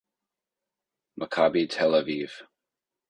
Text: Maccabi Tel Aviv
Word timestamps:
Maccabi 1.19 1.63
Tel 1.73 1.93
Aviv 1.99 2.31